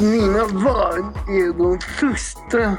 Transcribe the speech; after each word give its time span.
Mina 0.00 0.46
barn 0.48 1.14
är 1.28 1.58
de 1.58 1.78
första 1.80 2.76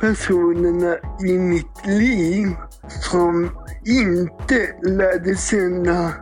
personerna 0.00 0.96
i 1.26 1.38
mitt 1.38 1.86
liv 1.86 2.48
som 2.88 3.50
inte 3.84 4.68
lärde 4.82 5.36
känna 5.36 6.12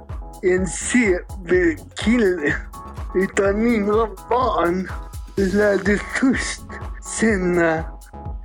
en 0.42 0.66
CB-kille. 0.66 2.54
Utan 3.14 3.63
mina 3.63 4.06
barn 4.31 4.88
lärde 5.37 5.99
först 6.21 6.63
känna 7.21 7.85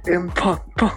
en 0.07 0.29
pappa. 0.29 0.91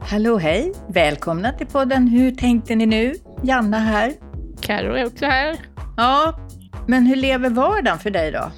Hallå 0.00 0.38
hej! 0.38 0.72
Välkomna 0.88 1.52
till 1.52 1.66
podden 1.66 2.08
Hur 2.08 2.30
tänkte 2.30 2.74
ni 2.74 2.86
nu? 2.86 3.14
Janna 3.42 3.78
här. 3.78 4.12
Karo 4.60 4.94
är 4.94 5.06
också 5.06 5.26
här. 5.26 5.56
Ja, 5.96 6.38
men 6.86 7.06
hur 7.06 7.16
lever 7.16 7.50
vardagen 7.50 7.98
för 7.98 8.10
dig 8.10 8.32
då? 8.32 8.50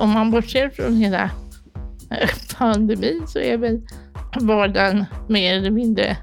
Om 0.00 0.10
man 0.10 0.30
bortser 0.30 0.70
från 0.70 0.96
hela 0.96 1.30
eh, 2.10 2.30
pandemin 2.58 3.26
så 3.26 3.38
är 3.38 3.56
väl 3.56 3.80
vardagen 4.40 5.04
mer 5.28 5.54
eller 5.54 5.70
mindre 5.70 6.16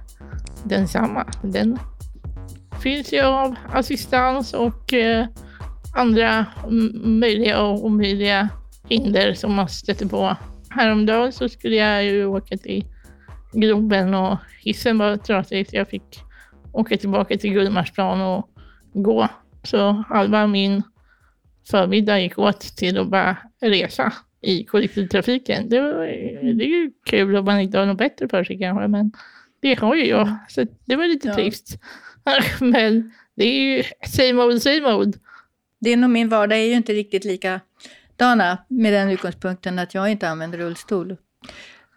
densamma. 0.63 1.25
Den 1.43 1.79
fylls 2.83 3.13
ju 3.13 3.21
av 3.21 3.55
assistans 3.73 4.53
och 4.53 4.93
eh, 4.93 5.27
andra 5.95 6.45
möjliga 7.03 7.61
och 7.61 7.85
omöjliga 7.85 8.49
hinder 8.89 9.33
som 9.33 9.53
man 9.53 9.69
stöter 9.69 10.05
på. 10.05 10.35
Häromdagen 10.69 11.31
så 11.31 11.49
skulle 11.49 11.75
jag 11.75 12.03
ju 12.03 12.25
åka 12.25 12.57
till 12.57 12.85
Globen 13.53 14.13
och 14.13 14.37
hissen 14.63 14.97
var 14.97 15.17
trasig 15.17 15.69
så 15.69 15.75
jag 15.75 15.89
fick 15.89 16.19
åka 16.71 16.97
tillbaka 16.97 17.37
till 17.37 17.53
Gullmarsplan 17.53 18.21
och 18.21 18.49
gå. 18.93 19.27
Så 19.63 20.03
halva 20.09 20.47
min 20.47 20.83
förmiddag 21.69 22.19
gick 22.19 22.39
åt 22.39 22.61
till 22.61 22.97
att 22.97 23.07
bara 23.07 23.37
resa 23.61 24.13
i 24.41 24.63
kollektivtrafiken. 24.63 25.69
Det, 25.69 25.81
var, 25.81 26.05
det 26.53 26.63
är 26.63 26.67
ju 26.67 26.91
kul 27.05 27.35
om 27.35 27.45
man 27.45 27.59
inte 27.59 27.77
har 27.77 27.85
något 27.85 27.97
bättre 27.97 28.29
för 28.29 28.43
sig 28.43 28.59
kanske, 28.59 28.87
men 28.87 29.11
det 29.59 29.79
har 29.79 29.95
ju 29.95 30.05
jag. 30.05 30.37
Så 30.49 30.65
det 30.85 30.95
var 30.95 31.07
lite 31.07 31.27
ja. 31.27 31.33
trist. 31.33 31.79
men 32.59 33.11
det 33.35 33.45
är 33.45 33.61
ju 33.61 33.83
same 34.05 34.43
old, 34.43 34.61
same 34.61 34.93
old. 34.93 35.19
Din 35.79 36.03
och 36.03 36.09
min 36.09 36.29
vardag 36.29 36.59
är 36.59 36.63
ju 36.63 36.73
inte 36.73 36.93
riktigt 36.93 37.25
likadana 37.25 38.57
med 38.67 38.93
den 38.93 39.09
utgångspunkten 39.09 39.79
att 39.79 39.93
jag 39.93 40.11
inte 40.11 40.29
använder 40.29 40.57
rullstol. 40.57 41.17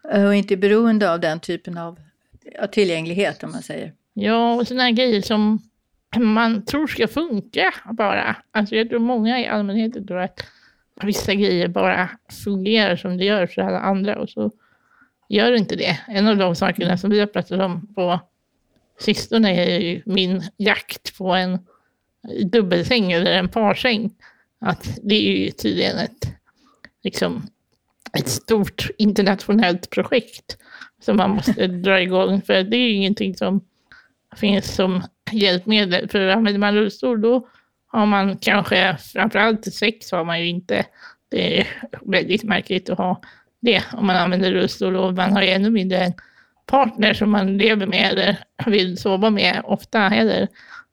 Och 0.02 0.34
inte 0.34 0.54
är 0.54 0.56
beroende 0.56 1.12
av 1.12 1.20
den 1.20 1.40
typen 1.40 1.78
av 1.78 1.98
tillgänglighet 2.72 3.42
om 3.42 3.50
man 3.50 3.62
säger. 3.62 3.92
Ja, 4.14 4.54
och 4.54 4.68
sådana 4.68 4.90
grejer 4.90 5.22
som 5.22 5.69
man 6.16 6.64
tror 6.64 6.86
ska 6.86 7.08
funka 7.08 7.74
bara. 7.92 8.36
Alltså 8.50 8.76
jag 8.76 8.88
tror 8.88 8.98
många 8.98 9.40
i 9.40 9.46
allmänheten 9.46 10.06
tror 10.06 10.18
att 10.18 10.44
vissa 11.02 11.34
grejer 11.34 11.68
bara 11.68 12.10
fungerar 12.44 12.96
som 12.96 13.16
det 13.16 13.24
gör 13.24 13.46
för 13.46 13.62
alla 13.62 13.78
andra 13.78 14.18
och 14.18 14.30
så 14.30 14.50
gör 15.28 15.50
det 15.50 15.58
inte 15.58 15.76
det. 15.76 16.00
En 16.08 16.28
av 16.28 16.36
de 16.36 16.56
sakerna 16.56 16.98
som 16.98 17.10
vi 17.10 17.20
har 17.20 17.26
pratat 17.26 17.60
om 17.60 17.94
på 17.94 18.20
sistone 18.98 19.64
är 19.66 19.80
ju 19.80 20.02
min 20.06 20.42
jakt 20.56 21.18
på 21.18 21.34
en 21.34 21.58
dubbelsäng 22.44 23.12
eller 23.12 23.32
en 23.32 23.48
parsäng. 23.48 24.10
Att 24.60 24.98
det 25.02 25.14
är 25.14 25.44
ju 25.44 25.50
tydligen 25.50 25.98
ett, 25.98 26.34
liksom, 27.02 27.42
ett 28.18 28.28
stort 28.28 28.90
internationellt 28.98 29.90
projekt 29.90 30.56
som 31.00 31.16
man 31.16 31.30
måste 31.30 31.66
dra 31.84 32.00
igång. 32.00 32.42
För 32.42 32.62
det 32.62 32.76
är 32.76 32.88
ju 32.88 32.92
ingenting 32.92 33.36
som 33.36 33.60
finns 34.36 34.74
som 34.74 35.02
hjälpmedel. 35.32 36.08
För 36.08 36.28
använder 36.28 36.58
man 36.58 36.74
rullstol 36.74 37.20
då 37.20 37.48
har 37.86 38.06
man 38.06 38.36
kanske, 38.36 38.96
framförallt 39.12 39.74
sex 39.74 40.12
har 40.12 40.24
man 40.24 40.40
ju 40.40 40.48
inte. 40.48 40.86
Det 41.30 41.60
är 41.60 41.66
väldigt 42.00 42.42
märkligt 42.42 42.90
att 42.90 42.98
ha 42.98 43.20
det 43.60 43.82
om 43.92 44.06
man 44.06 44.16
använder 44.16 44.52
rullstol 44.52 44.96
och 44.96 45.14
man 45.14 45.32
har 45.32 45.42
ju 45.42 45.48
ännu 45.48 45.70
mindre 45.70 45.98
en 45.98 46.12
partner 46.66 47.14
som 47.14 47.30
man 47.30 47.58
lever 47.58 47.86
med 47.86 48.12
eller 48.12 48.38
vill 48.66 48.96
sova 48.96 49.30
med 49.30 49.60
ofta 49.64 49.98
heller. 49.98 50.48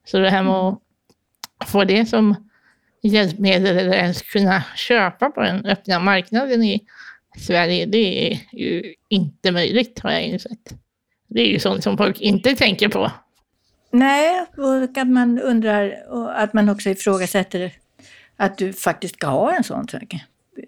Så 0.06 0.20
det 0.20 0.30
här 0.30 0.44
med 0.44 0.54
att 0.54 1.70
få 1.70 1.84
det 1.84 2.06
som 2.06 2.50
hjälpmedel 3.04 3.78
eller 3.78 3.98
ens 3.98 4.22
kunna 4.22 4.64
köpa 4.76 5.30
på 5.30 5.42
den 5.42 5.66
öppna 5.66 6.00
marknaden 6.00 6.64
i 6.64 6.86
Sverige, 7.38 7.86
det 7.86 8.32
är 8.32 8.40
ju 8.54 8.94
inte 9.10 9.52
möjligt 9.52 10.00
har 10.00 10.12
jag 10.12 10.24
insett. 10.24 10.74
Det 11.28 11.42
är 11.42 11.48
ju 11.48 11.60
sånt 11.60 11.84
som 11.84 11.98
folk 11.98 12.22
inte 12.22 12.56
tänker 12.56 12.90
på. 12.90 13.12
Nej, 13.92 14.46
och 14.58 14.98
att 14.98 15.08
man 15.08 15.40
undrar 15.40 16.10
och 16.10 16.42
att 16.42 16.54
man 16.54 16.70
också 16.70 16.90
ifrågasätter 16.90 17.72
att 18.38 18.58
du 18.58 18.74
faktiskt 18.74 19.16
ska 19.16 19.28
ha 19.28 19.56
en 19.56 19.64
sån 19.64 19.88
sak. 19.88 20.16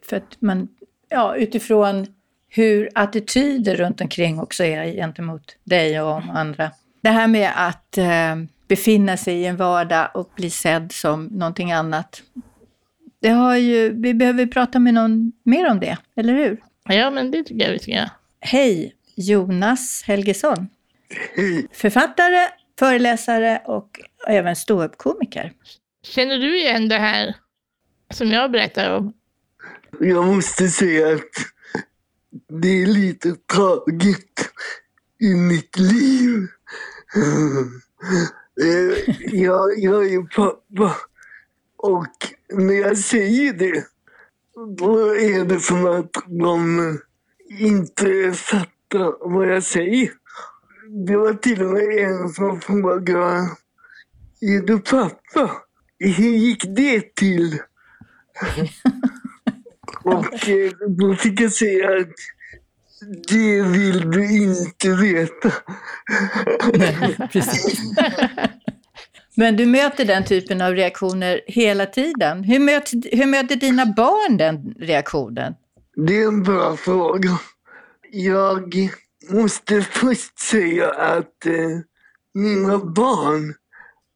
För 0.04 0.18
att 0.18 0.42
man, 0.42 0.68
ja, 1.10 1.36
utifrån 1.36 2.08
hur 2.50 2.90
attityder 2.96 3.76
runt 3.76 4.02
omkring 4.02 4.40
också 4.40 4.64
är 4.64 4.94
gentemot 4.94 5.56
dig 5.64 6.02
och 6.02 6.22
andra. 6.34 6.72
Det 7.02 7.10
här 7.10 7.28
med 7.28 7.52
att 7.56 7.98
eh, 7.98 8.36
befinna 8.68 9.18
sig 9.18 9.36
i 9.36 9.46
en 9.46 9.58
vardag 9.58 10.10
och 10.14 10.32
bli 10.36 10.50
sedd 10.50 10.92
som 10.92 11.26
någonting 11.26 11.72
annat. 11.72 12.22
Det 13.22 13.30
har 13.30 13.56
ju, 13.56 13.90
vi 13.90 14.14
behöver 14.14 14.46
prata 14.46 14.80
med 14.80 14.94
någon 14.94 15.32
mer 15.44 15.72
om 15.72 15.80
det, 15.80 15.98
eller 16.16 16.34
hur? 16.34 16.58
Ja, 16.84 17.10
men 17.12 17.32
det 17.32 17.44
tycker 17.44 17.66
jag 17.66 17.72
vi 17.72 17.80
ska 17.80 17.92
göra. 17.92 18.12
Hej, 18.40 18.96
Jonas 19.16 20.04
Helgesson. 20.08 20.68
Författare, 21.72 22.48
föreläsare 22.80 23.62
och 23.66 24.00
även 24.28 24.56
ståuppkomiker. 24.56 25.54
Känner 26.04 26.38
du 26.38 26.58
igen 26.58 26.90
det 26.90 26.98
här 26.98 27.36
som 28.14 28.32
jag 28.32 28.52
berättar 28.52 28.98
om? 28.98 29.14
Jag 30.00 30.26
måste 30.26 30.68
säga 30.68 31.14
att 31.16 31.32
det 32.48 32.82
är 32.82 32.86
lite 32.86 33.36
tragiskt 33.54 34.52
i 35.20 35.36
mitt 35.36 35.78
liv. 35.78 36.48
Eh, 38.62 39.16
jag, 39.36 39.80
jag 39.80 40.14
är 40.14 40.36
pappa 40.36 40.96
och 41.78 42.08
när 42.54 42.74
jag 42.74 42.98
säger 42.98 43.54
det 43.54 43.86
då 44.78 45.16
är 45.16 45.46
det 45.46 45.60
som 45.60 45.86
att 45.86 46.12
de 46.28 47.00
inte 47.60 48.34
fattar 48.34 49.30
vad 49.30 49.48
jag 49.48 49.64
säger. 49.64 50.12
Det 50.92 51.18
var 51.18 51.34
till 51.34 51.62
och 51.62 51.74
med 51.74 51.84
en 51.84 52.30
som 52.30 52.62
frågade 52.62 53.50
Är 54.42 54.68
du 54.68 54.80
pappa? 54.80 55.52
Hur 56.00 56.38
gick 56.38 56.64
det 56.76 57.16
till? 57.16 57.54
och 60.04 60.50
eh, 60.50 60.72
då 60.88 61.16
fick 61.16 61.42
jag 61.42 61.52
säga 61.52 61.98
att 61.98 62.08
det 63.28 63.62
vill 63.62 64.12
du 64.12 64.32
inte 64.32 64.90
veta. 64.90 65.52
Precis. 67.32 67.80
Men 69.36 69.56
du 69.56 69.66
möter 69.66 70.06
den 70.06 70.26
typen 70.26 70.62
av 70.62 70.74
reaktioner 70.74 71.42
hela 71.48 71.86
tiden. 71.86 72.44
Hur 72.44 72.60
möter, 72.60 73.18
hur 73.18 73.26
möter 73.26 73.56
dina 73.56 73.86
barn 73.86 74.38
den 74.38 74.76
reaktionen? 74.80 75.54
Det 76.08 76.22
är 76.22 76.28
en 76.28 76.44
bra 76.44 76.78
fråga. 76.78 77.40
Jag 78.12 78.90
måste 79.32 79.82
först 79.82 80.40
säga 80.40 80.92
att 80.92 81.46
eh, 81.46 81.80
mina 82.34 82.78
barn 82.78 83.54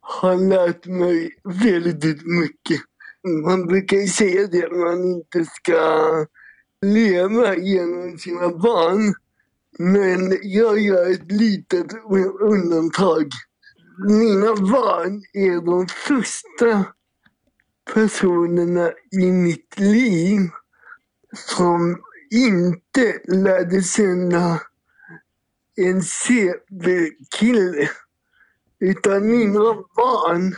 har 0.01 0.35
lärt 0.35 0.85
mig 0.85 1.35
väldigt 1.43 2.21
mycket. 2.25 2.81
Man 3.43 3.65
brukar 3.67 3.97
ju 3.97 4.07
säga 4.07 4.47
det, 4.47 4.65
att 4.65 4.77
man 4.77 5.03
inte 5.03 5.45
ska 5.45 6.25
leva 6.81 7.55
genom 7.55 8.17
sina 8.17 8.49
barn. 8.49 9.13
Men 9.79 10.37
jag 10.41 10.79
gör 10.79 11.11
ett 11.11 11.31
litet 11.31 11.87
undantag. 12.39 13.29
Mina 14.07 14.55
barn 14.55 15.23
är 15.33 15.65
de 15.65 15.87
första 15.87 16.85
personerna 17.93 18.91
i 19.11 19.31
mitt 19.31 19.79
liv 19.79 20.39
som 21.33 22.01
inte 22.31 23.19
lärde 23.27 23.81
känna 23.81 24.59
en 25.75 26.01
CB-kille. 26.01 27.89
Utan 28.79 29.27
mina 29.27 29.73
barn 29.95 30.55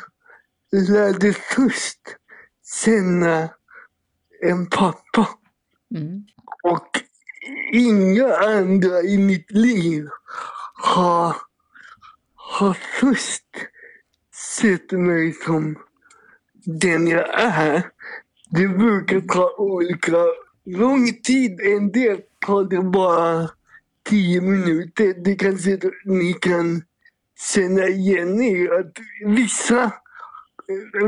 lärde 0.71 1.33
först 1.33 1.99
känna 2.83 3.49
en 4.41 4.69
pappa. 4.69 5.29
Mm. 5.95 6.25
Och 6.63 6.89
inga 7.73 8.35
andra 8.35 9.01
i 9.01 9.17
mitt 9.17 9.51
liv 9.51 10.07
har, 10.73 11.35
har 12.35 12.73
först 12.73 13.43
sett 14.59 14.91
mig 14.91 15.33
som 15.33 15.75
den 16.65 17.07
jag 17.07 17.39
är. 17.41 17.91
Det 18.49 18.67
brukar 18.67 19.21
ta 19.21 19.55
olika 19.57 20.17
lång 20.65 21.13
tid. 21.13 21.61
En 21.61 21.91
del 21.91 22.21
tar 22.45 22.63
det 22.63 22.81
bara 22.81 23.49
tio 24.09 24.41
minuter. 24.41 25.13
Det 25.23 25.35
kanske 25.35 25.79
ni 26.05 26.33
kan 26.33 26.81
känna 27.53 27.87
igen 27.87 28.41
er 28.41 28.79
att 28.79 28.93
vissa, 29.25 29.91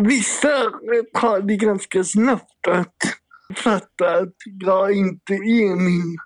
vissa 0.01 0.71
tar 1.13 1.41
det 1.41 1.55
ganska 1.55 2.03
snabbt 2.03 2.67
att 2.67 2.95
fatta 3.55 4.17
att 4.17 4.35
jag 4.59 4.91
inte 4.91 5.33
är 5.33 5.75
min 5.75 6.17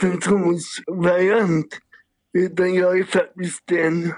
funktionsvariant. 0.00 1.78
Utan 2.38 2.74
jag 2.74 2.98
är 2.98 3.04
faktiskt 3.04 3.72
en, 3.72 4.12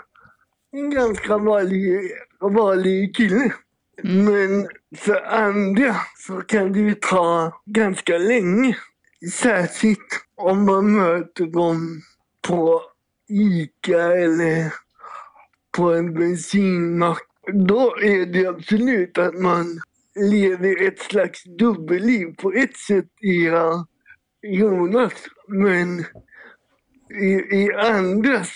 en 0.72 0.90
ganska 0.90 1.38
vanlig, 1.38 2.10
vanlig 2.40 3.16
kille. 3.16 3.52
Men 4.02 4.68
för 4.96 5.22
andra 5.24 5.96
så 6.16 6.40
kan 6.40 6.72
det 6.72 6.78
ju 6.78 6.94
ta 6.94 7.62
ganska 7.66 8.18
länge. 8.18 8.76
Särskilt 9.32 10.24
om 10.34 10.64
man 10.64 10.92
möter 10.92 11.46
dem 11.46 12.02
på 12.48 12.82
ICA 13.28 14.12
eller 14.12 14.72
på 15.76 15.94
en 15.94 16.14
bensinmack. 16.14 17.22
Då 17.52 17.96
är 18.02 18.26
det 18.26 18.46
absolut 18.46 19.18
att 19.18 19.34
man 19.34 19.80
lever 20.14 20.86
ett 20.86 20.98
slags 20.98 21.44
dubbelliv. 21.44 22.34
På 22.36 22.52
ett 22.52 22.76
sätt 22.76 23.08
är 23.20 23.46
jag 23.46 23.86
Jonas, 24.42 25.12
men 25.48 26.00
i, 27.20 27.56
i 27.56 27.72
andras 27.74 28.50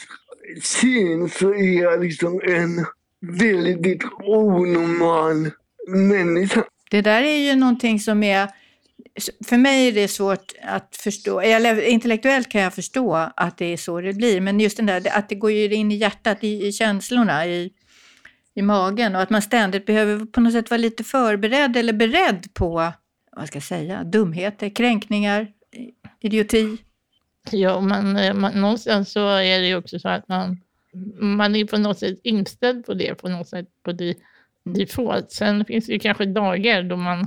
syn 0.63 1.29
så 1.29 1.55
är 1.55 1.83
jag 1.83 2.01
liksom 2.01 2.41
en 2.45 2.87
väldigt 3.39 4.05
onormal 4.19 5.51
människa. 5.89 6.65
Det 6.91 7.01
där 7.01 7.23
är 7.23 7.37
ju 7.37 7.55
någonting 7.55 8.01
som 8.01 8.23
är... 8.23 8.49
För 9.47 9.57
mig 9.57 9.89
är 9.89 9.93
det 9.93 10.09
svårt 10.09 10.53
att 10.63 10.97
förstå. 10.97 11.41
Eller, 11.41 11.81
intellektuellt 11.81 12.49
kan 12.49 12.61
jag 12.61 12.75
förstå 12.75 13.15
att 13.37 13.59
det 13.59 13.73
är 13.73 13.77
så 13.77 14.01
det 14.01 14.13
blir. 14.13 14.41
Men 14.41 14.61
just 14.61 14.77
den 14.77 14.87
där 14.87 15.19
att 15.19 15.29
det 15.29 15.35
går 15.35 15.51
in 15.51 15.93
i 15.93 15.95
hjärtat, 15.95 16.45
i, 16.45 16.67
i 16.67 16.73
känslorna, 16.73 17.47
i, 17.47 17.73
i 18.55 18.63
magen. 18.63 19.15
Och 19.15 19.23
att 19.23 19.31
man 19.31 19.43
ständigt 19.43 19.87
behöver 19.87 20.27
på 20.27 20.41
något 20.41 20.53
sätt 20.53 20.71
vara 20.71 20.79
lite 20.79 21.05
förberedd 21.05 21.77
eller 21.77 21.93
beredd 21.93 22.55
på, 22.55 22.93
vad 23.37 23.47
ska 23.47 23.57
jag 23.57 23.63
säga, 23.63 24.05
dumheter, 24.05 24.69
kränkningar, 24.69 25.53
idioti. 26.21 26.77
Ja, 27.51 27.81
men 27.81 28.17
eh, 28.17 28.35
man, 28.35 28.61
någonstans 28.61 29.13
så 29.13 29.29
är 29.29 29.61
det 29.61 29.67
ju 29.67 29.77
också 29.77 29.99
så 29.99 30.09
att 30.09 30.29
man, 30.29 30.61
man 31.21 31.57
är 31.57 31.65
på 31.65 31.79
något 31.79 31.99
sätt 31.99 32.21
inställd 32.23 32.87
på 32.87 32.95
det, 32.95 33.15
på 33.15 33.29
något 33.29 33.49
sätt 33.49 33.67
på 33.83 33.93
det 33.93 34.15
default. 34.65 35.33
Sen 35.33 35.65
finns 35.65 35.87
det 35.87 35.93
ju 35.93 35.99
kanske 35.99 36.25
dagar 36.25 36.83
då 36.83 36.97
man 36.97 37.27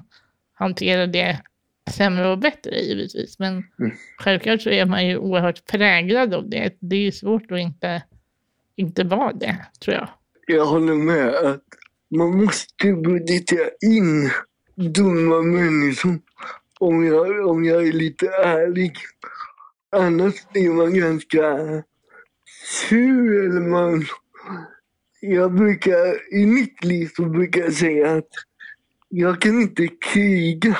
hanterar 0.53 1.07
det 1.07 1.41
sämre 1.89 2.31
och 2.31 2.39
bättre 2.39 2.79
givetvis. 2.79 3.39
Men 3.39 3.51
mm. 3.51 3.91
självklart 4.17 4.61
så 4.61 4.69
är 4.69 4.85
man 4.85 5.07
ju 5.07 5.17
oerhört 5.17 5.65
präglad 5.65 6.33
av 6.33 6.49
det. 6.49 6.77
Det 6.79 6.95
är 6.95 6.99
ju 6.99 7.11
svårt 7.11 7.51
att 7.51 7.59
inte, 7.59 8.03
inte 8.75 9.03
vara 9.03 9.33
det, 9.33 9.65
tror 9.79 9.95
jag. 9.95 10.09
Jag 10.47 10.65
håller 10.65 10.95
med 10.95 11.35
att 11.35 11.63
man 12.15 12.43
måste 12.43 12.93
budgetera 12.93 13.69
in 13.81 14.31
dumma 14.75 15.41
människor 15.41 16.19
om 16.79 17.05
jag, 17.05 17.47
om 17.47 17.65
jag 17.65 17.87
är 17.87 17.93
lite 17.93 18.27
ärlig. 18.27 18.95
Annars 19.91 20.33
blir 20.53 20.69
man 20.69 20.99
ganska 20.99 21.57
sur. 22.65 23.45
Eller 23.45 23.61
man, 23.61 24.05
jag 25.19 25.53
brukar, 25.53 26.33
I 26.33 26.45
mitt 26.45 26.83
liv 26.83 27.09
så 27.15 27.25
brukar 27.25 27.61
jag 27.61 27.73
säga 27.73 28.11
att 28.11 28.29
jag 29.09 29.41
kan 29.41 29.61
inte 29.61 29.87
kriga 29.87 30.77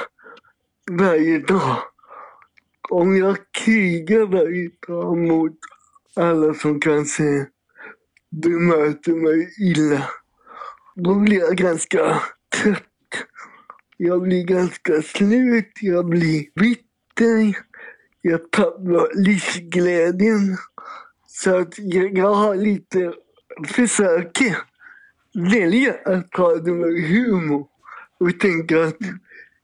varje 0.97 1.39
dag. 1.39 1.77
Om 2.89 3.17
jag 3.17 3.37
krigar 3.51 4.25
varje 4.25 4.69
dag 4.87 5.17
mot 5.17 5.57
alla 6.15 6.53
som 6.53 6.79
kanske 6.79 7.47
bemöter 8.29 9.11
mig 9.11 9.53
illa, 9.59 10.09
då 10.95 11.15
blir 11.15 11.39
jag 11.39 11.57
ganska 11.57 12.21
trött. 12.61 12.87
Jag 13.97 14.21
blir 14.21 14.43
ganska 14.43 15.01
slut, 15.01 15.71
jag 15.81 16.05
blir 16.05 16.45
bitter, 16.55 17.57
jag 18.21 18.51
tappar 18.51 19.23
livsglädjen. 19.23 20.57
Så 21.27 21.57
att 21.57 21.73
jag, 21.77 22.17
jag 22.17 22.33
har 22.33 22.55
lite, 22.55 23.13
försöker 23.67 24.57
välja 25.53 25.95
att 26.05 26.31
ta 26.31 26.55
det 26.55 26.71
med 26.71 27.03
humor. 27.03 27.67
Och 28.19 28.39
tänka 28.39 28.83
att 28.83 28.97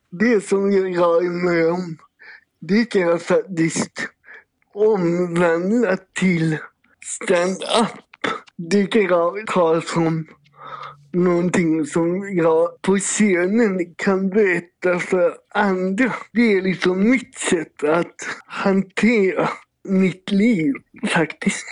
det 0.09 0.41
som 0.43 0.71
jag 0.71 1.25
är 1.25 1.45
med 1.45 1.67
om, 1.67 1.97
det 2.59 2.85
kan 2.85 3.01
jag 3.01 3.21
faktiskt 3.21 4.07
omvandla 4.73 5.97
till 6.13 6.57
stand-up. 7.03 8.33
Det 8.55 8.87
kan 8.87 9.01
jag 9.01 9.47
ta 9.47 9.81
som 9.81 10.27
någonting 11.11 11.85
som 11.85 12.37
jag 12.37 12.81
på 12.81 12.97
scenen 12.97 13.95
kan 13.95 14.29
berätta 14.29 14.99
för 14.99 15.33
andra. 15.53 16.13
Det 16.33 16.53
är 16.53 16.61
liksom 16.61 17.09
mitt 17.09 17.37
sätt 17.37 17.83
att 17.83 18.15
hantera 18.45 19.49
mitt 19.83 20.31
liv 20.31 20.73
faktiskt. 21.09 21.65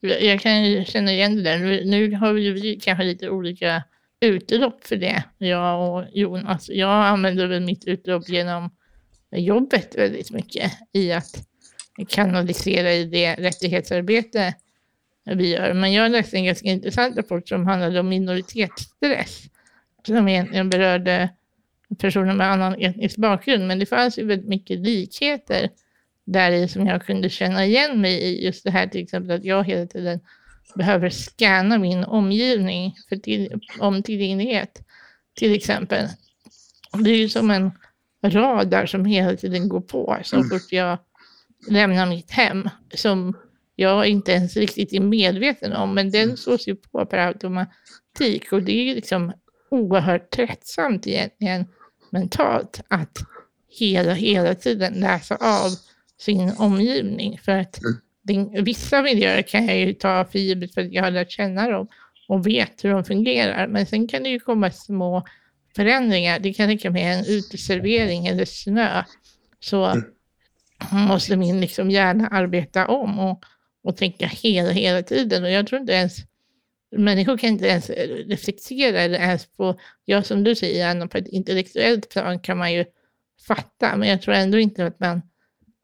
Jag 0.00 0.40
kan 0.40 0.84
känna 0.84 1.12
igen 1.12 1.36
det 1.36 1.42
där. 1.42 1.58
Nu 1.84 2.14
har 2.14 2.32
vi 2.32 2.80
kanske 2.82 3.04
lite 3.04 3.30
olika 3.30 3.82
utlopp 4.24 4.86
för 4.86 4.96
det, 4.96 5.22
jag 5.38 5.94
och 5.94 6.04
Jonas. 6.12 6.68
Jag 6.68 7.06
använder 7.06 7.46
väl 7.46 7.60
mitt 7.60 7.84
utlopp 7.84 8.28
genom 8.28 8.70
jobbet 9.30 9.94
väldigt 9.98 10.30
mycket 10.30 10.72
i 10.92 11.12
att 11.12 11.46
kanalisera 12.08 12.92
i 12.92 13.04
det 13.04 13.34
rättighetsarbete 13.34 14.54
vi 15.24 15.48
gör. 15.48 15.74
Men 15.74 15.92
jag 15.92 16.10
läste 16.10 16.36
en 16.36 16.44
ganska 16.44 16.68
intressant 16.68 17.16
rapport 17.16 17.48
som 17.48 17.66
handlade 17.66 18.00
om 18.00 18.08
minoritetsstress. 18.08 19.42
Som 20.06 20.28
egentligen 20.28 20.70
berörde 20.70 21.28
personer 21.98 22.34
med 22.34 22.50
annan 22.50 22.74
etnisk 22.80 23.16
bakgrund. 23.16 23.66
Men 23.66 23.78
det 23.78 23.86
fanns 23.86 24.18
ju 24.18 24.24
väldigt 24.24 24.48
mycket 24.48 24.78
likheter 24.78 25.70
där 26.24 26.50
i 26.50 26.68
som 26.68 26.86
jag 26.86 27.06
kunde 27.06 27.28
känna 27.28 27.66
igen 27.66 28.00
mig 28.00 28.22
i. 28.22 28.44
Just 28.44 28.64
det 28.64 28.70
här 28.70 28.86
till 28.86 29.02
exempel 29.02 29.30
att 29.30 29.44
jag 29.44 29.64
hela 29.64 29.86
tiden 29.86 30.20
behöver 30.74 31.10
scanna 31.10 31.78
min 31.78 32.04
omgivning 32.04 32.94
för 33.08 33.16
till, 33.16 33.60
om 33.78 34.02
tillgänglighet. 34.02 34.82
Till 35.34 35.54
exempel. 35.54 36.08
Det 36.98 37.10
är 37.10 37.16
ju 37.16 37.28
som 37.28 37.50
en 37.50 37.72
radar 38.24 38.86
som 38.86 39.04
hela 39.04 39.36
tiden 39.36 39.68
går 39.68 39.80
på 39.80 40.18
så 40.24 40.36
mm. 40.36 40.48
fort 40.48 40.72
jag 40.72 40.98
lämnar 41.68 42.06
mitt 42.06 42.30
hem. 42.30 42.68
Som 42.94 43.36
jag 43.76 44.06
inte 44.06 44.32
ens 44.32 44.56
riktigt 44.56 44.92
är 44.92 45.00
medveten 45.00 45.72
om, 45.72 45.94
men 45.94 46.10
den 46.10 46.22
mm. 46.22 46.36
slås 46.36 46.68
ju 46.68 46.76
på 46.76 47.06
per 47.06 47.18
automatik 47.18 48.52
och 48.52 48.62
det 48.62 48.72
är 48.72 48.94
liksom 48.94 49.32
oerhört 49.70 50.30
tröttsamt 50.30 51.06
egentligen 51.06 51.66
mentalt 52.10 52.80
att 52.88 53.18
hela, 53.68 54.12
hela 54.12 54.54
tiden 54.54 54.92
läsa 54.92 55.36
av 55.36 55.70
sin 56.20 56.52
omgivning. 56.58 57.38
För 57.38 57.52
att 57.52 57.82
mm. 57.82 57.96
Vissa 58.62 59.02
miljöer 59.02 59.42
kan 59.42 59.66
jag 59.66 59.78
ju 59.78 59.92
ta 59.92 60.24
för 60.24 60.38
givet 60.38 60.74
för 60.74 60.80
att 60.80 60.92
jag 60.92 61.02
har 61.02 61.10
lärt 61.10 61.30
känna 61.30 61.70
dem 61.70 61.88
och 62.28 62.46
vet 62.46 62.84
hur 62.84 62.90
de 62.90 63.04
fungerar. 63.04 63.66
Men 63.66 63.86
sen 63.86 64.08
kan 64.08 64.22
det 64.22 64.28
ju 64.28 64.40
komma 64.40 64.70
små 64.70 65.24
förändringar. 65.76 66.38
Det 66.38 66.54
kan 66.54 66.68
räcka 66.68 66.90
med 66.90 67.18
en 67.18 67.24
uteservering 67.24 68.26
eller 68.26 68.44
snö. 68.44 69.04
Så 69.60 69.84
mm. 69.84 70.04
måste 70.90 71.36
min 71.36 71.60
liksom 71.60 71.90
hjärna 71.90 72.28
arbeta 72.28 72.86
om. 72.86 73.18
Och 73.18 73.44
och 73.84 73.96
tänka 73.96 74.26
hela, 74.26 74.70
hela 74.70 75.02
tiden. 75.02 75.44
Och 75.44 75.50
jag 75.50 75.66
tror 75.66 75.80
inte 75.80 75.92
ens 75.92 76.16
människor 76.96 77.38
kan 77.38 77.50
inte 77.50 77.66
ens 77.66 77.90
reflektera 78.26 79.00
eller 79.00 79.18
ens 79.18 79.46
på, 79.46 79.80
ja 80.04 80.22
som 80.22 80.44
du 80.44 80.54
säger 80.54 80.90
Anna, 80.90 81.08
på 81.08 81.18
ett 81.18 81.28
intellektuellt 81.28 82.10
plan 82.10 82.40
kan 82.40 82.58
man 82.58 82.72
ju 82.72 82.84
fatta, 83.46 83.96
men 83.96 84.08
jag 84.08 84.22
tror 84.22 84.34
ändå 84.34 84.58
inte 84.58 84.86
att 84.86 85.00
man 85.00 85.22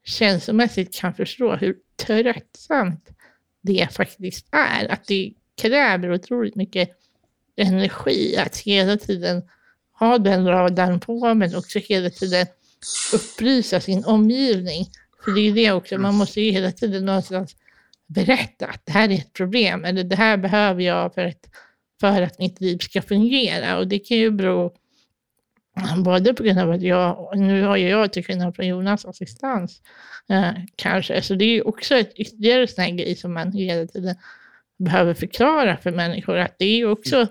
känslomässigt 0.05 1.01
kan 1.01 1.15
förstå 1.15 1.57
hur 1.57 1.77
tröttsamt 2.07 3.09
det 3.61 3.89
faktiskt 3.93 4.47
är. 4.51 4.93
Att 4.93 5.07
det 5.07 5.33
kräver 5.63 6.13
otroligt 6.13 6.55
mycket 6.55 6.91
energi 7.57 8.37
att 8.37 8.57
hela 8.57 8.97
tiden 8.97 9.43
ha 9.99 10.19
den 10.19 10.47
radarn 10.47 11.01
på, 11.01 11.35
men 11.35 11.57
också 11.57 11.79
hela 11.79 12.11
tiden 12.11 12.47
upplysa 13.15 13.81
sin 13.81 14.05
omgivning. 14.05 14.87
För 15.25 15.31
det 15.31 15.41
är 15.41 15.53
det 15.53 15.73
också, 15.73 15.99
man 15.99 16.15
måste 16.15 16.41
ju 16.41 16.51
hela 16.51 16.73
tiden 16.73 17.05
någonstans 17.05 17.57
berätta 18.07 18.67
att 18.67 18.87
det 18.87 18.93
här 18.93 19.09
är 19.09 19.15
ett 19.15 19.33
problem 19.33 19.85
eller 19.85 20.05
det 20.05 20.17
här 20.17 20.37
behöver 20.37 20.83
jag 20.83 21.15
för 21.15 21.25
att, 21.25 21.47
för 22.01 22.23
att 22.23 22.39
mitt 22.39 22.61
liv 22.61 22.79
ska 22.79 23.03
fungera. 23.03 23.79
Och 23.79 23.89
det 23.89 23.99
kan 23.99 24.17
ju 24.17 24.31
bero 24.31 24.75
både 25.97 26.35
på 26.35 26.43
grund 26.43 26.59
av 26.59 26.71
att 26.71 26.83
jag, 26.83 27.33
nu 27.39 27.63
har 27.63 27.77
ju 27.77 27.89
jag 27.89 28.13
till 28.13 28.25
skillnad 28.25 28.57
från 28.57 28.67
Jonas 28.67 29.05
assistans. 29.05 29.83
Eh, 30.29 30.53
kanske, 30.77 31.23
så 31.23 31.35
det 31.35 31.45
är 31.45 31.55
ju 31.55 31.63
också 31.63 31.95
ett 31.95 32.13
ytterligare 32.15 32.67
sån 32.67 32.85
här 32.85 32.91
grej 32.91 33.17
som 33.17 33.35
man 33.35 33.53
hela 33.53 33.87
tiden 33.87 34.17
behöver 34.79 35.15
förklara 35.15 35.77
för 35.77 35.91
människor 35.91 36.37
att 36.37 36.55
det 36.59 36.65
är 36.65 36.77
ju 36.77 36.87
också 36.87 37.27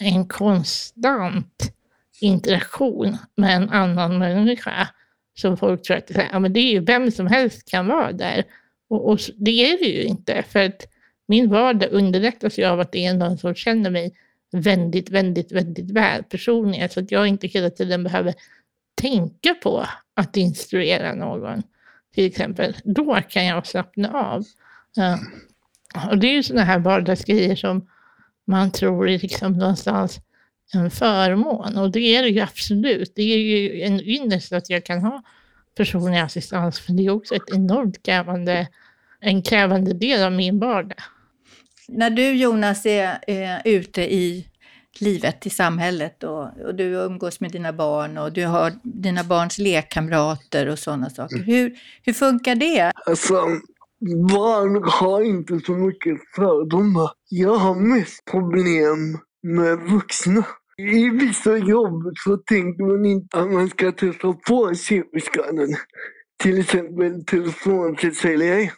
en 0.00 0.28
konstant 0.28 1.72
interaktion 2.20 3.16
med 3.36 3.56
en 3.56 3.70
annan 3.70 4.18
människa. 4.18 4.88
Som 5.36 5.56
folk 5.56 5.82
tror 5.82 5.96
att 5.96 6.10
ja, 6.32 6.38
men 6.38 6.52
det 6.52 6.60
är 6.60 6.72
ju 6.72 6.80
vem 6.80 7.10
som 7.10 7.26
helst 7.26 7.70
kan 7.70 7.86
vara 7.86 8.12
där. 8.12 8.44
Och, 8.88 9.10
och, 9.10 9.18
det 9.36 9.50
är 9.50 9.78
det 9.78 9.88
ju 9.88 10.02
inte, 10.02 10.42
för 10.48 10.66
att 10.66 10.86
min 11.28 11.50
vardag 11.50 11.88
underlättas 11.92 12.58
ju 12.58 12.64
av 12.64 12.80
att 12.80 12.92
det 12.92 13.06
är 13.06 13.14
någon 13.14 13.38
som 13.38 13.54
känner 13.54 13.90
mig 13.90 14.14
väldigt, 14.54 15.10
väldigt, 15.10 15.52
väldigt 15.52 15.90
väl 15.90 16.22
personliga 16.22 16.88
så 16.88 17.00
att 17.00 17.12
jag 17.12 17.26
inte 17.26 17.46
hela 17.46 17.70
tiden 17.70 18.04
behöver 18.04 18.34
tänka 18.94 19.54
på 19.54 19.86
att 20.14 20.36
instruera 20.36 21.14
någon, 21.14 21.62
till 22.14 22.26
exempel, 22.26 22.76
då 22.84 23.20
kan 23.28 23.46
jag 23.46 23.66
slappna 23.66 24.12
av. 24.12 24.44
Och 26.10 26.18
det 26.18 26.26
är 26.26 26.32
ju 26.32 26.42
sådana 26.42 26.64
här 26.64 26.78
vardagsgrejer 26.78 27.56
som 27.56 27.88
man 28.46 28.70
tror 28.70 29.08
är 29.08 29.18
liksom 29.18 29.52
någonstans 29.52 30.20
en 30.72 30.90
förmån. 30.90 31.78
Och 31.78 31.90
det 31.90 32.16
är 32.16 32.22
det 32.22 32.28
ju 32.28 32.40
absolut. 32.40 33.12
Det 33.14 33.22
är 33.22 33.38
ju 33.38 33.82
en 33.82 34.00
ynnest 34.00 34.52
att 34.52 34.70
jag 34.70 34.84
kan 34.84 35.00
ha 35.00 35.22
personlig 35.76 36.18
assistans, 36.18 36.80
För 36.80 36.92
det 36.92 37.06
är 37.06 37.10
också 37.10 37.34
ett 37.34 37.54
enormt 37.54 38.02
krävande, 38.02 38.68
en 39.20 39.42
krävande 39.42 39.92
del 39.92 40.22
av 40.22 40.32
min 40.32 40.58
vardag. 40.58 40.98
När 41.88 42.10
du 42.10 42.32
Jonas 42.32 42.86
är, 42.86 43.18
är 43.26 43.62
ute 43.64 44.02
i 44.02 44.48
livet 45.00 45.46
i 45.46 45.50
samhället 45.50 46.24
och, 46.24 46.42
och, 46.66 46.74
du 46.74 46.84
umgås 46.84 47.40
med 47.40 47.52
dina 47.52 47.72
barn 47.72 48.18
och 48.18 48.32
du 48.32 48.46
har 48.46 48.72
dina 48.82 49.24
barns 49.24 49.58
lekkamrater 49.58 50.68
och 50.68 50.78
sådana 50.78 51.10
saker. 51.10 51.36
Mm. 51.36 51.46
Hur, 51.46 51.78
hur 52.02 52.12
funkar 52.12 52.54
det? 52.54 52.92
Alltså, 53.06 53.34
barn 54.28 54.82
har 54.84 55.22
inte 55.22 55.60
så 55.60 55.72
mycket 55.72 56.18
fördomar. 56.36 57.10
Jag 57.28 57.54
har 57.54 57.74
mest 57.74 58.24
problem 58.24 59.18
med 59.42 59.78
vuxna. 59.78 60.44
I 60.76 61.08
vissa 61.08 61.56
jobb 61.56 62.02
så 62.24 62.36
tänker 62.36 62.84
man 62.84 63.06
inte 63.06 63.38
att 63.38 63.52
man 63.52 63.68
ska 63.68 63.92
testa 63.92 64.32
på 64.32 64.74
CP-skadan. 64.74 65.76
Till 66.42 66.60
exempel 66.60 67.24
telefonförsäljare. 67.24 68.70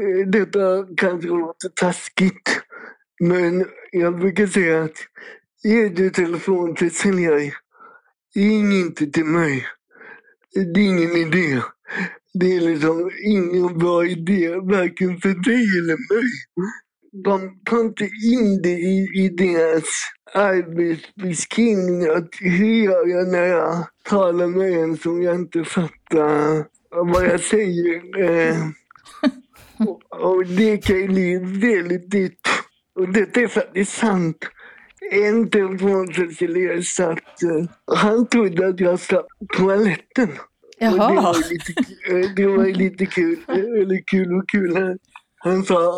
Eh, 0.00 0.26
detta 0.28 0.86
kanske 0.96 1.28
låter 1.28 1.68
taskigt, 1.68 2.60
men 3.20 3.66
jag 3.92 4.18
brukar 4.18 4.46
säga 4.46 4.82
att 4.82 4.96
ger 5.64 5.90
du 5.90 6.10
telefon 6.10 6.74
till 6.74 6.94
säljare, 6.94 7.52
ring 8.34 8.72
inte 8.72 9.06
till 9.06 9.24
mig. 9.24 9.66
Det 10.54 10.80
är 10.80 10.88
ingen 10.88 11.16
idé. 11.16 11.62
Det 12.34 12.56
är 12.56 12.60
liksom 12.60 13.10
ingen 13.24 13.78
bra 13.78 14.06
idé, 14.06 14.48
varken 14.54 15.18
för 15.20 15.28
dig 15.28 15.64
eller 15.78 16.14
mig. 16.14 16.30
De 17.24 17.60
tar 17.64 17.80
inte 17.80 18.04
in 18.04 18.62
det 18.62 18.78
i, 18.78 19.08
i 19.14 19.28
deras 19.28 19.84
arbetsbeskrivning. 20.34 22.06
Att 22.10 22.28
hur 22.40 22.84
gör 22.84 23.06
jag 23.06 23.28
när 23.28 23.46
jag 23.46 23.86
talar 24.02 24.46
med 24.46 24.72
en 24.72 24.96
som 24.96 25.22
jag 25.22 25.34
inte 25.34 25.64
fattar 25.64 26.64
vad 26.90 27.24
jag 27.24 27.40
säger? 27.40 28.20
Eh. 28.30 28.56
Eh, 29.80 30.18
och, 30.18 30.46
det 30.46 30.76
kan 30.76 30.96
ju 30.96 31.08
bli 31.08 31.38
väldigt 31.38 32.10
dyrt. 32.10 32.48
Och 32.94 33.08
detta 33.08 33.40
är 33.40 33.48
faktiskt 33.48 33.92
sant. 33.92 34.36
En 35.12 35.50
telefonförsäljare 35.50 36.82
satt, 36.82 37.42
uh, 37.44 37.96
han 37.96 38.28
trodde 38.28 38.68
att 38.68 38.80
jag 38.80 39.00
satt 39.00 39.26
på 39.38 39.46
toaletten. 39.56 40.28
Jaha. 40.78 40.92
Och 40.92 41.14
det, 41.14 41.20
var 41.20 41.50
lite, 41.50 41.72
det 42.36 42.46
var 42.46 42.64
lite 42.64 43.06
kul, 43.06 43.38
eller 43.48 44.02
kul 44.06 44.32
och 44.38 44.48
kul. 44.48 44.98
Han 45.38 45.64
sa, 45.64 45.92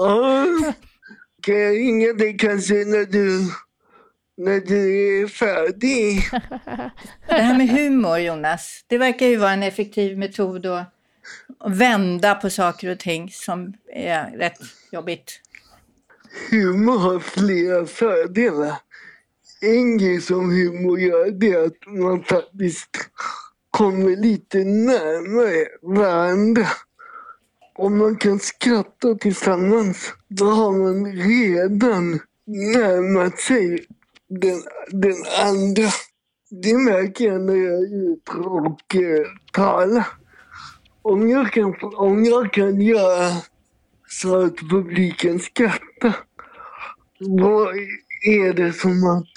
kan 1.42 1.58
jag 1.58 1.76
ringa 1.76 2.12
dig 2.12 2.36
kanske 2.36 2.74
när 2.74 3.12
du, 3.12 3.40
när 4.36 4.60
du 4.60 5.22
är 5.22 5.26
färdig? 5.26 6.22
Det 7.28 7.34
här 7.34 7.58
med 7.58 7.68
humor 7.68 8.18
Jonas, 8.18 8.84
det 8.86 8.98
verkar 8.98 9.26
ju 9.26 9.36
vara 9.36 9.52
en 9.52 9.62
effektiv 9.62 10.18
metod 10.18 10.66
att 10.66 10.97
vända 11.66 12.34
på 12.34 12.50
saker 12.50 12.90
och 12.90 12.98
ting 12.98 13.30
som 13.30 13.74
är 13.92 14.30
rätt 14.38 14.58
jobbigt. 14.92 15.40
Humor 16.50 16.98
har 16.98 17.18
flera 17.18 17.86
fördelar. 17.86 18.74
En 19.60 19.98
grej 19.98 20.20
som 20.20 20.50
humor 20.50 21.00
gör 21.00 21.30
det 21.30 21.52
är 21.52 21.66
att 21.66 21.86
man 21.86 22.22
faktiskt 22.22 22.96
kommer 23.70 24.16
lite 24.16 24.58
närmare 24.58 25.66
varandra. 25.82 26.66
Om 27.74 27.98
man 27.98 28.16
kan 28.16 28.38
skratta 28.38 29.14
tillsammans, 29.14 30.12
då 30.28 30.44
har 30.44 30.72
man 30.72 31.12
redan 31.12 32.20
närmat 32.46 33.38
sig 33.38 33.86
den, 34.28 34.62
den 34.90 35.16
andra. 35.42 35.88
Det 36.50 36.74
märker 36.74 37.24
jag 37.24 37.40
när 37.40 37.54
jag 37.54 37.74
är 37.74 38.12
ute 38.12 38.32
och 38.32 38.94
eh, 38.94 39.26
talar. 39.52 40.06
Om 41.08 41.28
jag, 41.28 41.52
kan, 41.52 41.74
om 41.82 42.24
jag 42.24 42.52
kan 42.52 42.80
göra 42.80 43.30
så 44.08 44.44
att 44.44 44.56
publiken 44.56 45.38
skrattar, 45.38 46.16
då 47.18 47.72
är 48.26 48.52
det 48.52 48.72
som 48.72 48.90
att 48.90 49.32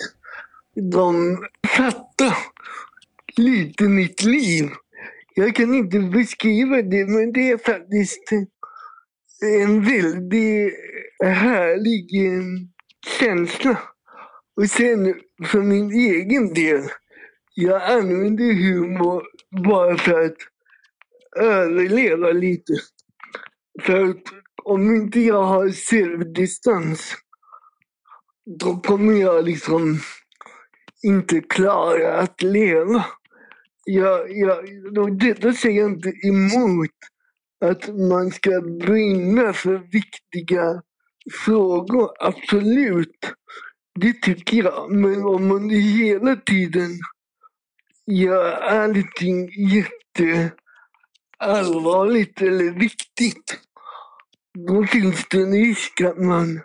de 0.91 1.37
fattar 1.77 2.37
lite 3.37 3.83
mitt 3.83 4.23
liv. 4.23 4.69
Jag 5.35 5.55
kan 5.55 5.73
inte 5.73 5.99
beskriva 5.99 6.81
det, 6.81 7.05
men 7.05 7.33
det 7.33 7.51
är 7.51 7.57
faktiskt 7.57 8.31
en 9.41 9.85
väldigt 9.85 10.73
härlig 11.23 12.09
känsla. 13.19 13.79
Och 14.55 14.69
sen 14.69 15.15
för 15.45 15.61
min 15.61 15.91
egen 15.91 16.53
del, 16.53 16.81
jag 17.53 17.83
använder 17.83 18.53
humor 18.53 19.23
bara 19.65 19.97
för 19.97 20.25
att 20.25 20.37
överleva 21.39 22.31
lite. 22.31 22.73
För 23.81 24.09
att 24.09 24.23
om 24.63 24.95
inte 24.95 25.19
jag 25.19 25.43
har 25.43 25.69
självdistans, 25.69 27.15
då 28.59 28.79
kommer 28.79 29.13
jag 29.13 29.45
liksom 29.45 29.99
inte 31.03 31.41
klara 31.41 32.17
att 32.17 32.41
leva. 32.41 33.05
Jag, 33.85 34.37
jag, 34.37 35.19
detta 35.19 35.53
säger 35.53 35.81
jag 35.81 35.91
inte 35.91 36.13
emot 36.27 36.89
att 37.65 37.87
man 37.87 38.31
ska 38.31 38.61
brinna 38.61 39.53
för 39.53 39.77
viktiga 39.77 40.81
frågor, 41.45 42.09
absolut. 42.19 43.33
Det 43.99 44.13
tycker 44.13 44.57
jag. 44.57 44.91
Men 44.91 45.23
om 45.23 45.47
man 45.47 45.69
hela 45.69 46.35
tiden 46.35 46.91
gör 48.07 48.51
allting 48.51 49.49
jätte 49.69 50.51
allvarligt 51.41 52.41
eller 52.41 52.71
viktigt, 52.71 53.59
då 54.67 54.85
finns 54.85 55.25
det 55.29 55.37
en 55.37 55.53
risk 55.53 56.01
att 56.01 56.17
man, 56.17 56.61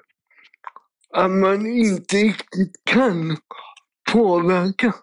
att 1.13 1.31
man 1.31 1.67
inte 1.67 2.17
riktigt 2.17 2.73
kan 2.85 3.37
påverka. 4.13 4.95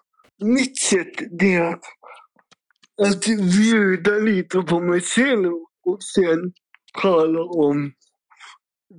Mitt 0.42 0.78
sätt 0.78 1.12
det 1.38 1.54
är 1.54 1.62
att, 1.62 1.84
att 3.02 3.26
bjuda 3.26 4.10
lite 4.10 4.62
på 4.62 4.80
mig 4.80 5.00
själv 5.00 5.52
och 5.86 6.02
sen 6.02 6.52
tala 7.02 7.42
om 7.42 7.92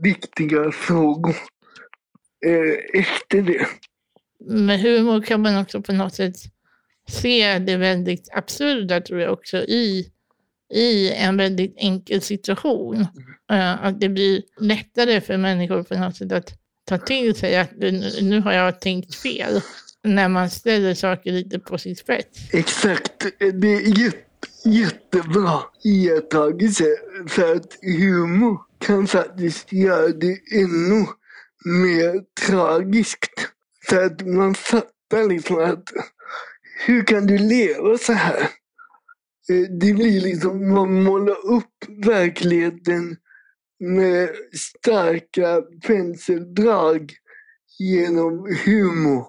viktiga 0.04 0.72
frågor 0.72 1.36
eh, 2.46 3.02
efter 3.02 3.42
det. 3.42 3.68
Med 4.40 4.80
humor 4.80 5.22
kan 5.22 5.42
man 5.42 5.62
också 5.62 5.82
på 5.82 5.94
något 5.94 6.14
sätt 6.14 6.36
se 7.08 7.60
det 7.60 7.78
väldigt 7.78 8.30
absurda 8.34 9.02
tror 9.02 9.20
jag 9.22 9.34
också 9.34 9.58
i 9.58 10.12
i 10.76 11.14
en 11.14 11.38
väldigt 11.38 11.74
enkel 11.78 12.22
situation. 12.22 13.08
Eh, 13.52 13.86
att 13.86 14.00
det 14.00 14.10
blir 14.10 14.42
lättare 14.60 15.22
för 15.22 15.38
människor 15.38 15.84
på 15.84 15.96
något 15.98 16.18
sätt 16.18 16.32
att 16.32 16.54
ta 16.86 16.98
till 16.98 17.36
sig 17.36 17.58
att 17.58 17.72
nu 18.22 18.42
har 18.42 18.54
jag 18.54 18.82
tänkt 18.82 19.16
fel. 19.16 19.62
När 20.04 20.30
man 20.30 20.50
ställer 20.50 20.94
saker 20.94 21.32
lite 21.32 21.60
på 21.60 21.78
sin 21.78 21.96
spets. 21.96 22.40
Exakt. 22.52 23.26
Det 23.40 23.74
är 23.74 24.00
jätte, 24.04 24.18
jättebra 24.66 25.60
iakttagelse. 25.84 26.86
För 27.28 27.56
att 27.56 27.78
humor 27.82 28.60
kan 28.80 29.08
faktiskt 29.08 29.74
göra 29.74 30.08
det 30.08 30.40
ännu 30.56 31.06
mer 31.66 32.22
tragiskt. 32.48 33.50
För 33.90 34.06
att 34.06 34.28
man 34.28 34.56
fattar 34.56 35.30
liksom 35.30 35.60
att 35.60 35.84
hur 36.86 37.04
kan 37.04 37.28
du 37.28 37.38
leva 37.38 37.98
så 37.98 38.14
här? 38.14 38.50
Eh, 39.50 39.70
det 39.70 39.94
blir 39.94 40.22
liksom, 40.22 40.74
man 40.74 41.04
målar 41.04 41.46
upp 41.46 42.06
verkligheten 42.06 43.18
med 43.80 44.30
starka 44.54 45.62
penseldrag 45.88 47.14
genom 47.80 48.56
humor. 48.66 49.28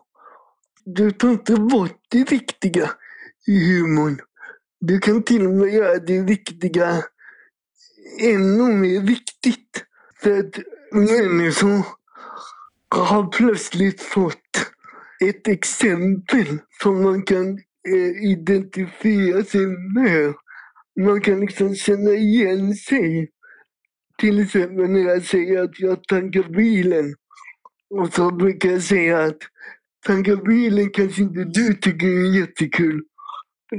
Du 0.84 1.10
tar 1.10 1.30
inte 1.30 1.56
bort 1.56 2.00
det 2.08 2.30
viktiga 2.30 2.90
i 3.46 3.72
humorn. 3.72 4.20
Du 4.80 4.98
kan 4.98 5.22
till 5.22 5.46
och 5.46 5.52
med 5.52 5.74
göra 5.74 5.98
det 5.98 6.20
viktiga 6.20 7.04
ännu 8.20 8.72
mer 8.72 9.00
viktigt. 9.00 9.84
För 10.22 10.38
att 10.38 10.58
människor 10.92 11.86
har 12.88 13.26
plötsligt 13.26 14.00
fått 14.00 14.72
ett 15.24 15.48
exempel 15.48 16.58
som 16.82 17.02
man 17.02 17.22
kan 17.22 17.60
eh, 17.86 18.30
identifiera 18.30 19.44
sig 19.44 19.66
med. 19.66 20.34
Man 21.00 21.20
kan 21.20 21.40
liksom 21.40 21.74
känna 21.74 22.10
igen 22.10 22.74
sig. 22.74 23.30
Till 24.18 24.42
exempel 24.42 24.90
när 24.90 25.00
jag 25.00 25.22
säger 25.22 25.62
att 25.62 25.80
jag 25.80 26.04
tankar 26.04 26.42
bilen. 26.42 27.14
Och 27.90 28.14
så 28.14 28.30
brukar 28.30 28.70
jag 28.70 28.82
säga 28.82 29.24
att 29.24 29.38
tanka 30.06 30.36
bilen 30.36 30.90
kanske 30.90 31.22
inte 31.22 31.44
du 31.44 31.74
tycker 31.74 32.06
är 32.06 32.40
jättekul. 32.40 33.02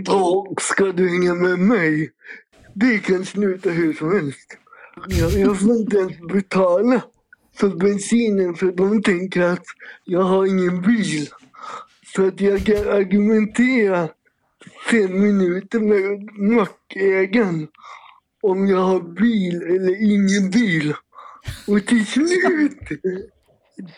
då 0.06 0.56
ska 0.60 0.86
du 0.86 1.10
hänga 1.10 1.34
med 1.34 1.60
mig. 1.60 2.12
Det 2.74 3.00
kan 3.00 3.26
sluta 3.26 3.70
hur 3.70 3.94
som 3.94 4.12
helst. 4.14 4.58
Jag, 5.08 5.32
jag 5.32 5.60
får 5.60 5.76
inte 5.76 5.98
ens 5.98 6.20
betala 6.20 7.02
för 7.56 7.70
bensinen 7.70 8.56
för 8.56 8.72
de 8.72 9.04
tänker 9.04 9.42
att 9.42 9.66
jag 10.04 10.22
har 10.22 10.46
ingen 10.46 10.82
bil. 10.82 11.30
För 12.18 12.28
att 12.28 12.42
jag 12.42 12.66
kan 12.66 12.88
argumentera 12.88 14.10
fem 14.92 15.20
minuter 15.20 15.80
med 15.80 16.24
mackägaren 16.56 17.68
om 18.42 18.68
jag 18.68 18.78
har 18.78 19.00
bil 19.00 19.62
eller 19.62 20.14
ingen 20.14 20.50
bil. 20.52 20.94
Och 21.68 21.86
till 21.86 22.06
slut, 22.06 22.80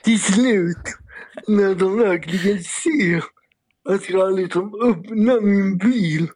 till 0.04 0.22
slut, 0.22 0.86
när 1.48 1.76
de 1.76 2.00
verkligen 2.00 2.64
ser 2.64 3.24
att 3.90 4.10
jag 4.10 4.40
liksom 4.40 4.82
öppnar 4.82 5.42
min 5.42 5.78
bil, 5.78 6.32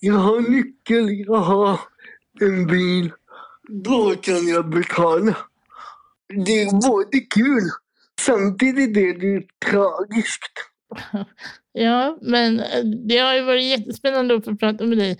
jag 0.00 0.14
har 0.14 0.40
nyckel, 0.40 1.24
jag 1.26 1.40
har 1.40 1.80
en 2.40 2.66
bil, 2.66 3.12
då 3.68 4.14
kan 4.14 4.48
jag 4.48 4.68
betala. 4.68 5.36
Det 6.46 6.62
är 6.62 6.88
både 6.88 7.20
kul, 7.20 7.70
samtidigt 8.20 8.96
är 8.96 9.14
det 9.18 9.46
tragiskt. 9.70 10.71
Ja, 11.72 12.18
men 12.22 12.60
eh, 12.60 12.84
det 12.84 13.18
har 13.18 13.34
ju 13.34 13.42
varit 13.42 13.64
jättespännande 13.64 14.36
att 14.36 14.44
få 14.44 14.56
prata 14.56 14.84
med 14.84 14.98
dig, 14.98 15.16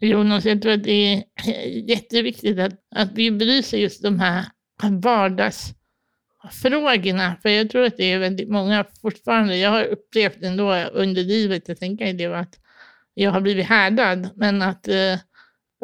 Jonas. 0.00 0.44
Jag 0.44 0.62
tror 0.62 0.72
att 0.72 0.84
det 0.84 0.90
är 0.90 1.22
jätteviktigt 1.88 2.58
att, 2.58 2.74
att 2.96 3.12
vi 3.12 3.30
belyser 3.30 3.78
just 3.78 4.02
de 4.02 4.20
här 4.20 4.44
vardagsfrågorna. 4.90 7.36
För 7.42 7.48
jag 7.48 7.70
tror 7.70 7.84
att 7.84 7.96
det 7.96 8.12
är 8.12 8.18
väldigt 8.18 8.50
många 8.50 8.84
fortfarande. 9.02 9.56
Jag 9.56 9.70
har 9.70 9.84
upplevt 9.84 10.42
ändå 10.42 10.74
under 10.74 11.22
livet, 11.22 11.68
jag 11.68 11.78
tänker 11.78 12.12
det 12.12 12.28
var 12.28 12.36
att 12.36 12.58
jag 13.14 13.30
har 13.30 13.40
blivit 13.40 13.66
härdad, 13.66 14.28
men 14.34 14.62
att, 14.62 14.88
eh, 14.88 15.12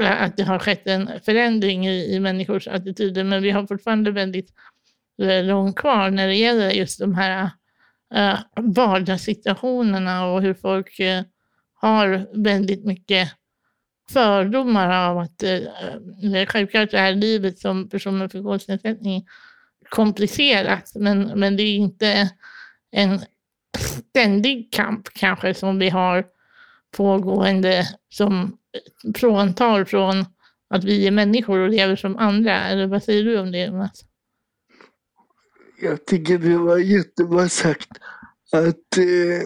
eh, 0.02 0.22
att 0.22 0.36
det 0.36 0.42
har 0.42 0.58
skett 0.58 0.86
en 0.86 1.10
förändring 1.24 1.86
i, 1.86 2.14
i 2.14 2.20
människors 2.20 2.68
attityder. 2.68 3.24
Men 3.24 3.42
vi 3.42 3.50
har 3.50 3.66
fortfarande 3.66 4.10
väldigt 4.10 4.50
långt 5.42 5.76
kvar 5.76 6.10
när 6.10 6.28
det 6.28 6.34
gäller 6.34 6.70
just 6.70 6.98
de 6.98 7.14
här 7.14 7.50
eh, 8.14 8.38
vardagssituationerna 8.57 10.26
och 10.26 10.42
hur 10.42 10.54
folk 10.54 10.99
eh, 10.99 11.23
har 11.75 12.26
väldigt 12.42 12.85
mycket 12.85 13.33
fördomar 14.11 15.11
av 15.11 15.19
att 15.19 15.42
eh, 15.42 16.47
självklart 16.47 16.95
är 16.95 17.14
livet 17.14 17.59
som 17.59 17.88
person 17.88 18.19
med 18.19 18.33
funktionsnedsättning 18.33 19.26
komplicerat, 19.88 20.92
men, 20.95 21.40
men 21.40 21.57
det 21.57 21.62
är 21.62 21.76
inte 21.76 22.31
en 22.90 23.21
ständig 24.11 24.73
kamp 24.73 25.09
kanske 25.14 25.54
som 25.54 25.78
vi 25.78 25.88
har 25.88 26.25
pågående 26.97 27.87
som 28.09 28.59
fråntar 29.16 29.85
från 29.85 30.25
att 30.71 30.85
vi 30.85 31.07
är 31.07 31.11
människor 31.11 31.59
och 31.59 31.69
lever 31.69 31.97
som 31.97 32.16
andra. 32.16 32.61
Eller 32.61 32.87
vad 32.87 33.02
säger 33.02 33.25
du 33.25 33.38
om 33.38 33.52
det, 33.52 33.64
Jonas? 33.64 34.04
Jag 35.84 36.06
tycker 36.06 36.38
det 36.38 36.58
var 36.58 36.78
jättebra 36.78 37.48
sagt 37.48 37.90
att 38.52 38.96
eh, 38.98 39.42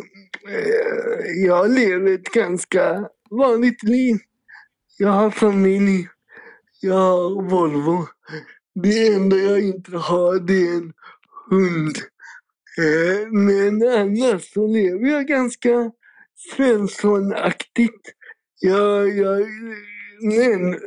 jag 1.46 1.70
lever 1.70 2.14
ett 2.14 2.32
ganska 2.32 3.08
vanligt 3.30 3.82
liv. 3.82 4.16
Jag 4.98 5.08
har 5.08 5.30
familj. 5.30 6.08
Jag 6.80 6.94
har 6.94 7.42
Volvo. 7.50 8.06
Det 8.74 9.08
enda 9.08 9.36
jag 9.36 9.60
inte 9.60 9.96
har 9.96 10.40
det 10.40 10.68
är 10.68 10.76
en 10.76 10.92
hund. 11.50 11.96
Eh, 12.78 13.32
men 13.32 13.88
annars 13.88 14.52
så 14.52 14.66
lever 14.66 15.08
jag 15.08 15.26
ganska 15.26 15.90
Svenssonaktigt. 16.56 18.12
Jag, 18.60 19.08
jag, 19.16 19.46
men 20.22 20.80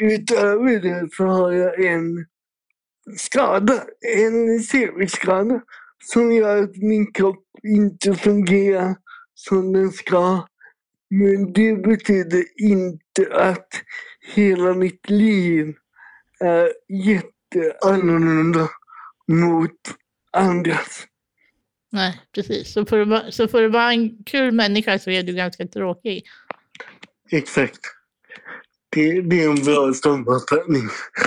utöver 0.00 0.80
det 0.80 1.08
så 1.12 1.24
har 1.24 1.52
jag 1.52 1.84
en 1.84 2.26
skada, 3.16 3.84
en 4.16 4.62
cv-skada 4.62 5.60
som 6.12 6.32
gör 6.32 6.62
att 6.62 6.76
min 6.76 7.12
kropp 7.12 7.44
inte 7.62 8.14
fungerar 8.14 8.96
som 9.34 9.72
den 9.72 9.90
ska. 9.90 10.46
Men 11.10 11.52
det 11.52 11.74
betyder 11.74 12.44
inte 12.56 13.28
att 13.32 13.68
hela 14.34 14.74
mitt 14.74 15.10
liv 15.10 15.74
är 16.40 16.72
jätteannorlunda 16.88 18.68
mot 19.28 19.80
andras. 20.32 21.06
Nej, 21.92 22.20
precis. 22.34 22.72
Så 22.72 22.86
för, 22.86 23.12
att, 23.12 23.34
så 23.34 23.48
för 23.48 23.64
att 23.64 23.72
vara 23.72 23.92
en 23.92 24.24
kul 24.24 24.52
människa 24.52 24.98
så 24.98 25.10
är 25.10 25.22
du 25.22 25.34
ganska 25.34 25.66
tråkig. 25.66 26.24
Exakt. 27.30 27.80
Det, 28.96 29.20
det 29.20 29.44
är 29.44 29.50
en 29.50 29.64
bra. 29.64 29.92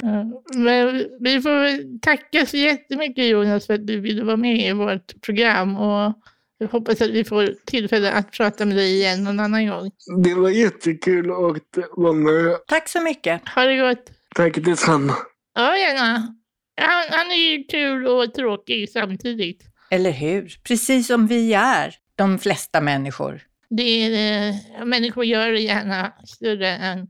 Ja, 0.02 0.26
men 0.56 1.06
vi 1.20 1.42
får 1.42 2.00
tacka 2.00 2.46
så 2.46 2.58
jättemycket 2.58 3.26
Jonas 3.26 3.68
för 3.68 3.74
att 3.74 3.88
du 3.88 4.00
ville 4.00 4.24
vara 4.24 4.38
med 4.38 4.68
i 4.68 4.74
vårt 4.74 5.22
program. 5.22 5.78
Och 5.78 6.14
jag 6.58 6.68
hoppas 6.68 7.02
att 7.02 7.10
vi 7.10 7.24
får 7.24 7.54
tillfälle 7.66 8.12
att 8.12 8.32
prata 8.32 8.66
med 8.66 8.78
dig 8.78 8.94
igen 8.94 9.24
någon 9.24 9.40
annan 9.40 9.68
gång. 9.68 9.92
Det 10.24 10.34
var 10.34 10.50
jättekul 10.50 11.32
att 11.32 11.84
vara 11.98 12.14
med. 12.14 12.58
Tack 12.68 12.90
så 12.90 13.02
mycket. 13.02 13.50
Ha 13.50 13.64
det 13.64 13.78
gott. 13.78 14.12
Tack 14.36 14.56
detsamma. 14.56 15.16
Ja, 15.56 15.78
gärna. 15.78 16.36
Han, 16.82 17.04
han 17.10 17.32
är 17.32 17.52
ju 17.52 17.64
kul 17.64 18.08
och 18.08 18.34
tråkig 18.34 18.90
samtidigt. 18.90 19.64
Eller 19.92 20.12
hur? 20.12 20.56
Precis 20.64 21.08
som 21.08 21.28
vi 21.28 21.54
är, 21.54 21.96
de 22.16 22.40
flesta 22.40 22.82
människor. 22.82 23.42
Det 23.70 23.84
är, 23.84 24.50
eh, 24.50 24.86
människor 24.86 25.26
gör 25.26 25.52
det 25.52 25.60
gärna 25.60 26.14
större 26.26 26.70
än 26.70 27.08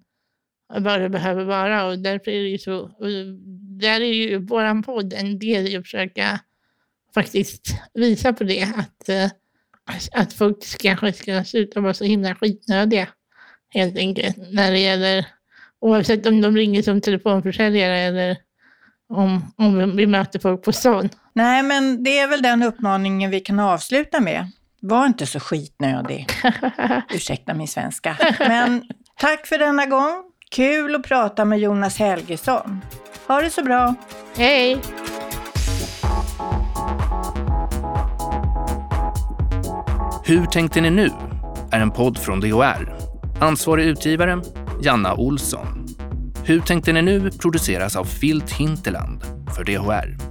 vad 0.69 1.01
det 1.01 1.09
behöver 1.09 1.43
vara 1.43 1.85
och 1.85 1.99
därför 1.99 2.31
är 2.31 2.43
det 2.43 2.49
ju 2.49 2.57
så. 2.57 2.91
Där 3.79 4.01
är 4.01 4.13
ju 4.13 4.37
vår 4.37 4.83
podd 4.83 5.13
en 5.13 5.39
del 5.39 5.67
i 5.67 5.77
att 5.77 5.83
försöka 5.83 6.39
faktiskt 7.13 7.67
visa 7.93 8.33
på 8.33 8.43
det. 8.43 8.63
Att, 8.63 9.09
eh, 9.09 9.29
att 10.11 10.33
folk 10.33 10.57
kanske 10.79 11.13
ska 11.13 11.43
sluta 11.43 11.79
vara 11.81 11.93
så 11.93 12.03
himla 12.03 12.35
skitnödiga 12.35 13.07
helt 13.69 13.97
enkelt. 13.97 14.37
När 14.51 14.71
det 14.71 14.79
gäller, 14.79 15.25
oavsett 15.81 16.25
om 16.25 16.41
de 16.41 16.57
ringer 16.57 16.81
som 16.81 17.01
telefonförsäljare 17.01 17.97
eller 17.97 18.37
om, 19.09 19.53
om 19.57 19.95
vi 19.95 20.07
möter 20.07 20.39
folk 20.39 20.63
på 20.63 20.71
stan. 20.71 21.09
Nej, 21.33 21.63
men 21.63 22.03
det 22.03 22.19
är 22.19 22.27
väl 22.27 22.41
den 22.41 22.63
uppmaningen 22.63 23.31
vi 23.31 23.39
kan 23.39 23.59
avsluta 23.59 24.19
med. 24.19 24.51
Var 24.81 25.05
inte 25.05 25.25
så 25.25 25.39
skitnödig. 25.39 26.27
Ursäkta 27.13 27.53
min 27.53 27.67
svenska. 27.67 28.17
Men 28.39 28.83
tack 29.17 29.47
för 29.47 29.57
denna 29.57 29.85
gång. 29.85 30.28
Kul 30.51 30.95
att 30.95 31.03
prata 31.03 31.45
med 31.45 31.59
Jonas 31.59 31.97
Helgesson. 31.97 32.81
Ha 33.27 33.41
det 33.41 33.49
så 33.49 33.63
bra. 33.63 33.95
Hej! 34.35 34.81
Hur 40.23 40.45
tänkte 40.45 40.81
ni 40.81 40.89
nu? 40.89 41.09
är 41.71 41.79
en 41.79 41.91
podd 41.91 42.17
från 42.17 42.39
DHR. 42.39 42.95
Ansvarig 43.39 43.85
utgivare, 43.85 44.41
Janna 44.81 45.15
Olsson. 45.15 45.87
Hur 46.43 46.61
tänkte 46.61 46.93
ni 46.93 47.01
nu 47.01 47.31
produceras 47.31 47.95
av 47.95 48.03
Filt 48.03 48.51
Hinterland 48.51 49.23
för 49.55 49.63
DHR. 49.63 50.28